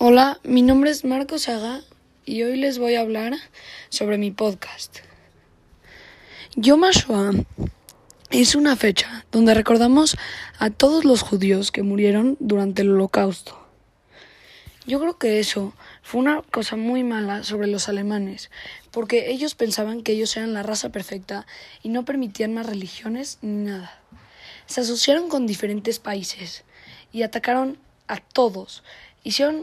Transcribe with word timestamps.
Hola, 0.00 0.38
mi 0.44 0.62
nombre 0.62 0.92
es 0.92 1.04
Marco 1.04 1.40
Saga 1.40 1.80
y 2.24 2.44
hoy 2.44 2.56
les 2.56 2.78
voy 2.78 2.94
a 2.94 3.00
hablar 3.00 3.34
sobre 3.88 4.16
mi 4.16 4.30
podcast. 4.30 4.98
Yom 6.54 6.84
HaShoah 6.84 7.32
es 8.30 8.54
una 8.54 8.76
fecha 8.76 9.26
donde 9.32 9.54
recordamos 9.54 10.16
a 10.60 10.70
todos 10.70 11.04
los 11.04 11.22
judíos 11.22 11.72
que 11.72 11.82
murieron 11.82 12.36
durante 12.38 12.82
el 12.82 12.92
holocausto. 12.92 13.58
Yo 14.86 15.00
creo 15.00 15.18
que 15.18 15.40
eso 15.40 15.74
fue 16.02 16.20
una 16.20 16.42
cosa 16.42 16.76
muy 16.76 17.02
mala 17.02 17.42
sobre 17.42 17.66
los 17.66 17.88
alemanes, 17.88 18.52
porque 18.92 19.32
ellos 19.32 19.56
pensaban 19.56 20.04
que 20.04 20.12
ellos 20.12 20.36
eran 20.36 20.54
la 20.54 20.62
raza 20.62 20.90
perfecta 20.90 21.44
y 21.82 21.88
no 21.88 22.04
permitían 22.04 22.54
más 22.54 22.66
religiones 22.66 23.38
ni 23.42 23.64
nada. 23.64 24.00
Se 24.66 24.80
asociaron 24.80 25.28
con 25.28 25.48
diferentes 25.48 25.98
países 25.98 26.62
y 27.10 27.22
atacaron 27.22 27.78
a 28.06 28.16
todos, 28.20 28.82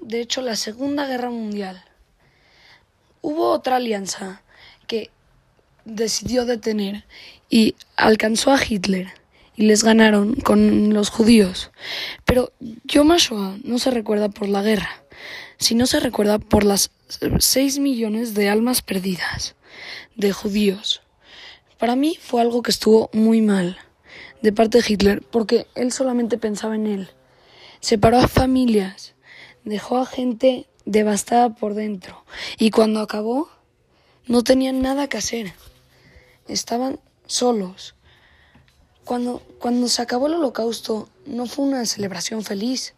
De 0.00 0.22
hecho, 0.22 0.40
la 0.40 0.56
Segunda 0.56 1.06
Guerra 1.06 1.28
Mundial. 1.28 1.84
Hubo 3.20 3.50
otra 3.50 3.76
alianza 3.76 4.42
que 4.86 5.10
decidió 5.84 6.46
detener 6.46 7.04
y 7.50 7.74
alcanzó 7.94 8.52
a 8.52 8.58
Hitler 8.66 9.08
y 9.56 9.64
les 9.64 9.84
ganaron 9.84 10.36
con 10.36 10.94
los 10.94 11.10
judíos. 11.10 11.72
Pero 12.24 12.54
Yom 12.84 13.10
HaShoah 13.10 13.58
no 13.62 13.78
se 13.78 13.90
recuerda 13.90 14.30
por 14.30 14.48
la 14.48 14.62
guerra, 14.62 15.04
sino 15.58 15.84
se 15.84 16.00
recuerda 16.00 16.38
por 16.38 16.64
las 16.64 16.90
seis 17.38 17.78
millones 17.78 18.32
de 18.32 18.48
almas 18.48 18.80
perdidas 18.80 19.56
de 20.16 20.32
judíos. 20.32 21.02
Para 21.78 21.96
mí 21.96 22.16
fue 22.18 22.40
algo 22.40 22.62
que 22.62 22.70
estuvo 22.70 23.10
muy 23.12 23.42
mal 23.42 23.76
de 24.40 24.54
parte 24.54 24.78
de 24.78 24.84
Hitler, 24.88 25.22
porque 25.30 25.66
él 25.74 25.92
solamente 25.92 26.38
pensaba 26.38 26.76
en 26.76 26.86
él. 26.86 27.10
Separó 27.80 28.20
a 28.20 28.28
familias 28.28 29.14
dejó 29.64 29.98
a 29.98 30.06
gente 30.06 30.66
devastada 30.84 31.50
por 31.50 31.74
dentro 31.74 32.24
y 32.58 32.70
cuando 32.70 33.00
acabó 33.00 33.48
no 34.26 34.42
tenían 34.42 34.82
nada 34.82 35.08
que 35.08 35.18
hacer. 35.18 35.52
Estaban 36.46 37.00
solos. 37.26 37.94
Cuando, 39.04 39.40
cuando 39.58 39.88
se 39.88 40.02
acabó 40.02 40.28
el 40.28 40.34
holocausto 40.34 41.08
no 41.26 41.46
fue 41.46 41.64
una 41.64 41.84
celebración 41.84 42.44
feliz, 42.44 42.94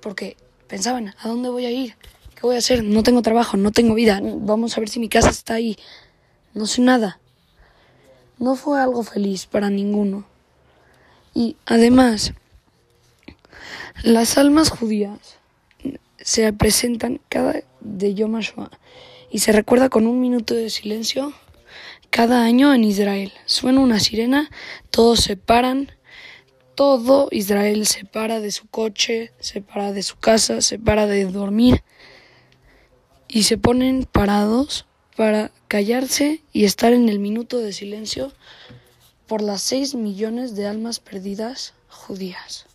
porque 0.00 0.36
pensaban, 0.68 1.14
¿a 1.18 1.28
dónde 1.28 1.50
voy 1.50 1.66
a 1.66 1.70
ir? 1.70 1.96
¿Qué 2.34 2.42
voy 2.42 2.54
a 2.56 2.60
hacer? 2.60 2.82
No 2.82 3.02
tengo 3.02 3.20
trabajo, 3.20 3.56
no 3.56 3.72
tengo 3.72 3.94
vida, 3.94 4.20
vamos 4.22 4.76
a 4.76 4.80
ver 4.80 4.88
si 4.88 5.00
mi 5.00 5.08
casa 5.08 5.28
está 5.28 5.54
ahí. 5.54 5.76
No 6.54 6.66
sé 6.66 6.80
nada. 6.80 7.20
No 8.38 8.56
fue 8.56 8.80
algo 8.80 9.02
feliz 9.02 9.44
para 9.44 9.68
ninguno. 9.68 10.24
Y 11.34 11.56
además, 11.66 12.32
las 14.02 14.38
almas 14.38 14.70
judías 14.70 15.39
se 16.22 16.52
presentan 16.52 17.20
cada 17.28 17.62
de 17.80 18.14
Yom 18.14 18.36
HaShoah 18.36 18.70
y 19.30 19.38
se 19.38 19.52
recuerda 19.52 19.88
con 19.88 20.06
un 20.06 20.20
minuto 20.20 20.54
de 20.54 20.70
silencio 20.70 21.32
cada 22.10 22.42
año 22.42 22.74
en 22.74 22.84
Israel. 22.84 23.32
Suena 23.46 23.80
una 23.80 24.00
sirena, 24.00 24.50
todos 24.90 25.20
se 25.20 25.36
paran, 25.36 25.92
todo 26.74 27.28
Israel 27.30 27.86
se 27.86 28.04
para 28.04 28.40
de 28.40 28.50
su 28.50 28.66
coche, 28.66 29.32
se 29.38 29.60
para 29.60 29.92
de 29.92 30.02
su 30.02 30.16
casa, 30.16 30.60
se 30.60 30.78
para 30.78 31.06
de 31.06 31.24
dormir 31.26 31.82
y 33.28 33.44
se 33.44 33.58
ponen 33.58 34.04
parados 34.10 34.86
para 35.16 35.52
callarse 35.68 36.42
y 36.52 36.64
estar 36.64 36.92
en 36.92 37.08
el 37.08 37.18
minuto 37.18 37.58
de 37.58 37.72
silencio 37.72 38.32
por 39.26 39.42
las 39.42 39.62
seis 39.62 39.94
millones 39.94 40.56
de 40.56 40.66
almas 40.66 40.98
perdidas 40.98 41.74
judías. 41.88 42.69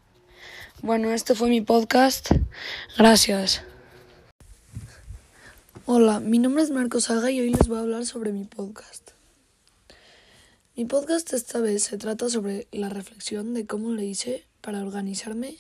Bueno, 0.82 1.12
este 1.12 1.36
fue 1.36 1.50
mi 1.50 1.62
podcast. 1.62 2.32
Gracias. 2.98 3.64
Hola, 5.86 6.20
mi 6.20 6.38
nombre 6.38 6.64
es 6.64 6.70
Marcos 6.70 7.06
Saga 7.06 7.32
y 7.32 7.40
hoy 7.40 7.52
les 7.52 7.68
voy 7.68 7.78
a 7.78 7.82
hablar 7.82 8.06
sobre 8.06 8.34
mi 8.34 8.44
podcast. 8.44 9.12
Mi 10.76 10.86
podcast 10.86 11.34
esta 11.34 11.60
vez 11.60 11.84
se 11.84 11.98
trata 11.98 12.30
sobre 12.30 12.68
la 12.72 12.90
reflexión 12.90 13.54
de 13.54 13.66
cómo 13.66 13.94
le 13.94 14.06
hice 14.06 14.46
para 14.62 14.82
organizarme 14.82 15.58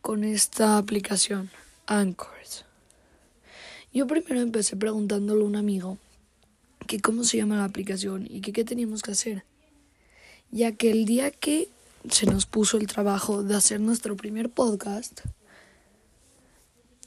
con 0.00 0.24
esta 0.24 0.76
aplicación, 0.76 1.50
Anchors. 1.86 2.64
Yo 3.94 4.06
primero 4.06 4.40
empecé 4.40 4.76
preguntándole 4.76 5.42
a 5.42 5.46
un 5.46 5.56
amigo 5.56 5.98
que 6.86 7.00
cómo 7.00 7.24
se 7.24 7.38
llama 7.38 7.56
la 7.56 7.64
aplicación 7.64 8.26
y 8.28 8.40
que 8.40 8.52
qué 8.52 8.64
teníamos 8.64 9.02
que 9.02 9.12
hacer, 9.12 9.44
ya 10.50 10.72
que 10.72 10.90
el 10.90 11.06
día 11.06 11.30
que 11.30 11.70
se 12.10 12.26
nos 12.26 12.46
puso 12.46 12.76
el 12.76 12.86
trabajo 12.86 13.42
de 13.42 13.56
hacer 13.56 13.80
nuestro 13.80 14.16
primer 14.16 14.50
podcast, 14.50 15.20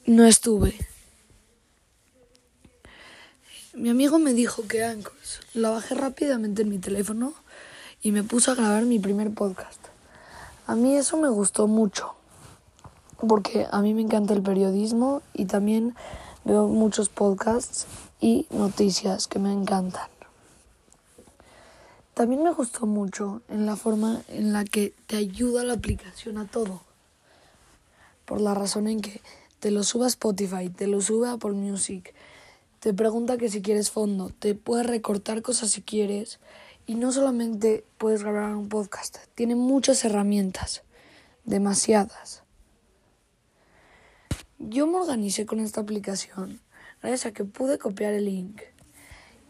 no 0.06 0.26
estuve. 0.26 0.76
Mi 3.74 3.90
amigo 3.90 4.20
me 4.20 4.34
dijo 4.34 4.68
que 4.68 4.84
Anchors. 4.84 5.40
La 5.54 5.70
bajé 5.70 5.96
rápidamente 5.96 6.64
en 6.64 6.70
mi 6.70 6.80
teléfono 6.80 7.34
y 8.02 8.12
me 8.12 8.24
puse 8.24 8.52
a 8.52 8.56
grabar 8.56 8.84
mi 8.84 9.00
primer 9.00 9.34
podcast. 9.34 9.80
A 10.68 10.76
mí 10.76 10.96
eso 10.96 11.18
me 11.18 11.30
gustó 11.30 11.68
mucho, 11.68 12.16
porque 13.28 13.68
a 13.72 13.82
mí 13.82 13.94
me 13.94 14.02
encanta 14.02 14.34
el 14.34 14.42
periodismo 14.42 15.22
y 15.34 15.46
también 15.46 15.96
veo 16.44 16.68
muchos 16.68 17.10
podcasts 17.10 17.88
y 18.20 18.48
noticias 18.52 19.28
que 19.28 19.40
me 19.40 19.54
encantan. 19.54 20.10
También 22.20 22.44
me 22.44 22.52
gustó 22.52 22.86
mucho 22.86 23.44
en 23.48 23.66
la 23.66 23.78
forma 23.78 24.24
en 24.28 24.52
la 24.52 24.66
que 24.66 24.94
te 25.08 25.16
ayuda 25.16 25.64
la 25.64 25.76
aplicación 25.76 26.38
a 26.38 26.46
todo. 26.46 26.82
Por 28.26 28.42
la 28.42 28.54
razón 28.54 28.90
en 28.90 29.00
que 29.00 29.22
te 29.62 29.72
lo 29.72 29.84
suba 29.84 30.04
a 30.04 30.10
Spotify, 30.10 30.68
te 30.68 30.88
lo 30.88 31.00
sube 31.00 31.30
a 31.30 31.32
Apple 31.32 31.54
Music, 31.54 32.14
te 32.82 32.94
pregunta 32.94 33.38
que 33.38 33.48
si 33.48 33.62
quieres 33.62 33.90
fondo, 33.90 34.34
te 34.38 34.54
puede 34.54 34.84
recortar 34.84 35.42
cosas 35.42 35.70
si 35.70 35.82
quieres 35.82 36.42
y 36.86 36.96
no 36.96 37.14
solamente 37.14 37.86
puedes 37.98 38.22
grabar 38.22 38.54
un 38.54 38.68
podcast, 38.68 39.20
tiene 39.34 39.56
muchas 39.56 40.04
herramientas, 40.04 40.84
demasiadas. 41.46 42.44
Yo 44.58 44.88
me 44.88 44.98
organicé 44.98 45.46
con 45.46 45.62
esta 45.62 45.80
aplicación 45.80 46.60
gracias 47.02 47.28
a 47.28 47.32
que 47.32 47.46
pude 47.46 47.78
copiar 47.78 48.14
el 48.14 48.26
link 48.26 48.60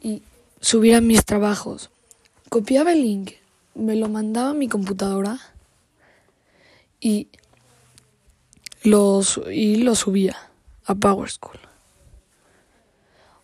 y 0.04 0.22
subir 0.62 0.94
a 0.94 1.02
mis 1.02 1.26
trabajos 1.26 1.90
copiaba 2.50 2.94
el 2.94 3.02
link, 3.04 3.34
me 3.76 3.96
lo 3.96 4.10
mandaba 4.10 4.50
a 4.50 4.54
mi 4.56 4.68
computadora 4.68 5.40
y 7.00 7.28
lo, 8.84 9.22
y 9.52 9.78
lo 9.78 9.96
subía 9.96 10.36
a 10.86 10.96
PowerSchool. 10.96 11.60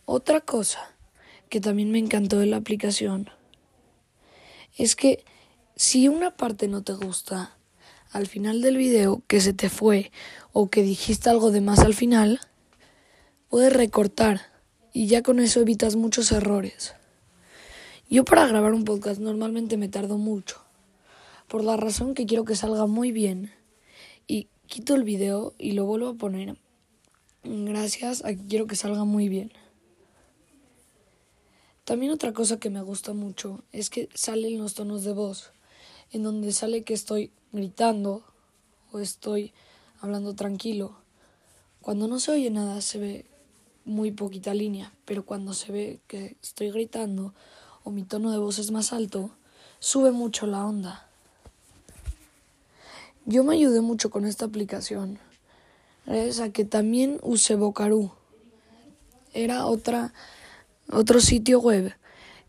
Otra 0.06 0.42
cosa 0.42 0.92
que 1.50 1.62
también 1.62 1.92
me 1.92 2.00
encantó 2.00 2.40
de 2.40 2.48
la 2.48 2.58
aplicación 2.58 3.30
es 4.78 4.96
que 4.96 5.24
si 5.76 6.08
una 6.08 6.36
parte 6.36 6.68
no 6.68 6.84
te 6.84 6.94
gusta, 6.94 7.56
al 8.12 8.28
final 8.28 8.62
del 8.62 8.78
video 8.78 9.22
que 9.28 9.42
se 9.42 9.54
te 9.54 9.70
fue 9.70 10.12
o 10.52 10.70
que 10.70 10.82
dijiste 10.82 11.30
algo 11.30 11.52
de 11.52 11.62
más 11.62 11.80
al 11.80 11.94
final, 11.94 12.40
puedes 13.50 13.74
recortar 13.74 14.42
y 14.94 15.08
ya 15.08 15.22
con 15.22 15.40
eso 15.40 15.60
evitas 15.60 15.96
muchos 15.96 16.32
errores. 16.32 16.96
Yo 18.08 18.24
para 18.24 18.46
grabar 18.46 18.76
un 18.76 18.86
podcast 18.86 19.20
normalmente 19.20 19.78
me 19.78 19.90
tardo 19.90 20.20
mucho, 20.20 20.62
por 21.48 21.64
la 21.64 21.76
razón 21.76 22.14
que 22.14 22.28
quiero 22.28 22.46
que 22.46 22.56
salga 22.56 22.86
muy 22.86 23.12
bien. 23.12 23.52
Y 24.28 24.48
quito 24.68 24.94
el 24.94 25.04
video 25.04 25.56
y 25.58 25.72
lo 25.72 25.86
vuelvo 25.86 26.10
a 26.10 26.14
poner 26.14 26.56
gracias 27.44 28.24
a 28.24 28.28
que 28.30 28.46
quiero 28.48 28.68
que 28.68 28.76
salga 28.76 29.06
muy 29.06 29.28
bien. 29.28 29.52
También 31.84 32.12
otra 32.12 32.32
cosa 32.32 32.60
que 32.60 32.70
me 32.70 32.84
gusta 32.84 33.14
mucho 33.14 33.64
es 33.72 33.90
que 33.90 34.08
salen 34.14 34.60
los 34.60 34.76
tonos 34.76 35.04
de 35.04 35.14
voz, 35.14 35.52
en 36.12 36.22
donde 36.22 36.52
sale 36.52 36.84
que 36.84 36.94
estoy 36.94 37.32
gritando 37.54 38.24
o 38.92 39.00
estoy 39.00 39.52
hablando 40.00 40.36
tranquilo. 40.36 40.96
Cuando 41.82 42.08
no 42.08 42.20
se 42.20 42.34
oye 42.34 42.52
nada 42.52 42.82
se 42.82 43.00
ve 43.00 43.26
muy 43.84 44.12
poquita 44.12 44.54
línea, 44.54 44.94
pero 45.06 45.26
cuando 45.26 45.54
se 45.54 45.72
ve 45.72 46.00
que 46.08 46.38
estoy 46.44 46.70
gritando 46.70 47.34
o 47.86 47.92
mi 47.92 48.04
tono 48.04 48.32
de 48.32 48.40
voz 48.40 48.60
es 48.60 48.72
más 48.72 48.92
alto, 48.92 49.30
sube 49.80 50.12
mucho 50.12 50.48
la 50.48 50.66
onda. 50.66 51.08
Yo 53.26 53.44
me 53.44 53.54
ayudé 53.54 53.80
mucho 53.80 54.10
con 54.10 54.26
esta 54.26 54.46
aplicación, 54.46 55.20
a 56.08 56.50
que 56.50 56.66
también 56.66 57.20
usé 57.22 57.56
Bocarú. 57.56 58.12
Era 59.34 59.66
otra, 59.68 60.14
otro 60.92 61.22
sitio 61.22 61.60
web 61.60 61.96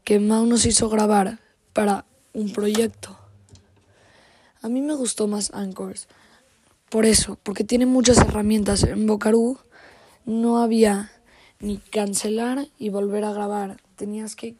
que 0.05 0.19
Mau 0.21 0.47
nos 0.47 0.67
hizo 0.67 0.89
grabar 0.89 1.39
para 1.73 2.05
un 2.33 2.53
proyecto. 2.53 3.17
A 4.63 4.69
mí 4.69 4.81
me 4.81 4.95
gustó 4.95 5.27
más 5.27 5.53
Anchors. 5.53 6.09
Por 6.89 7.05
eso, 7.05 7.39
porque 7.43 7.65
tiene 7.65 7.87
muchas 7.87 8.19
herramientas. 8.19 8.83
En 8.85 9.07
Bocarú 9.07 9.59
no 10.25 10.63
había 10.63 11.11
ni 11.61 11.79
cancelar 11.79 12.69
y 12.79 12.89
volver 12.89 13.25
a 13.25 13.33
grabar. 13.33 13.81
Tenías 13.97 14.37
que 14.37 14.55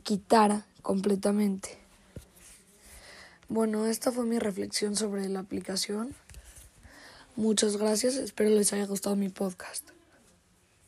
quitar 0.00 0.64
completamente. 0.82 1.78
Bueno, 3.48 3.86
esta 3.86 4.12
fue 4.12 4.24
mi 4.24 4.38
reflexión 4.38 4.96
sobre 4.96 5.28
la 5.28 5.40
aplicación. 5.40 6.14
Muchas 7.36 7.76
gracias, 7.76 8.16
espero 8.16 8.50
les 8.50 8.72
haya 8.72 8.86
gustado 8.86 9.16
mi 9.16 9.28
podcast. 9.28 9.90